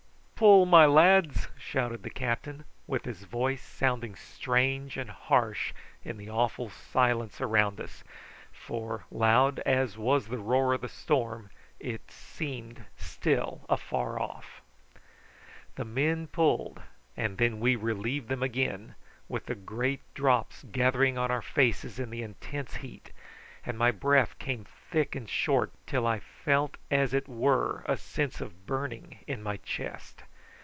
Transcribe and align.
"Pull, 0.35 0.65
my 0.65 0.87
lads!" 0.87 1.49
shouted 1.55 2.01
the 2.01 2.09
captain, 2.09 2.63
with 2.87 3.05
his 3.05 3.25
voice 3.25 3.61
sounding 3.61 4.15
strange 4.15 4.97
and 4.97 5.11
harsh 5.11 5.71
in 6.03 6.17
the 6.17 6.31
awful 6.31 6.67
silence 6.71 7.39
around 7.39 7.79
us, 7.79 8.03
for, 8.51 9.05
loud 9.11 9.59
as 9.67 9.99
was 9.99 10.29
the 10.29 10.39
roar 10.39 10.73
of 10.73 10.81
the 10.81 10.89
storm, 10.89 11.51
it 11.79 12.09
seemed 12.09 12.85
still 12.97 13.61
afar 13.69 14.19
off. 14.19 14.61
The 15.75 15.85
men 15.85 16.25
pulled, 16.25 16.81
and 17.15 17.37
then 17.37 17.59
we 17.59 17.75
relieved 17.75 18.27
them 18.27 18.41
again, 18.41 18.95
with 19.29 19.45
the 19.45 19.53
great 19.53 20.01
drops 20.15 20.63
gathering 20.71 21.19
on 21.19 21.29
our 21.29 21.43
faces 21.43 21.99
in 21.99 22.09
the 22.09 22.23
intense 22.23 22.77
heat; 22.77 23.11
and 23.63 23.77
my 23.77 23.91
breath 23.91 24.39
came 24.39 24.63
thick 24.89 25.15
and 25.15 25.29
short, 25.29 25.71
till 25.85 26.07
I 26.07 26.19
felt 26.19 26.77
as 26.89 27.13
it 27.13 27.27
were 27.29 27.83
a 27.85 27.95
sense 27.95 28.41
of 28.41 28.65
burning 28.65 29.19
in 29.27 29.43
my 29.43 29.57
chest. 29.57 30.23